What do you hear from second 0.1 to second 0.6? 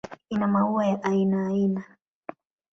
Ina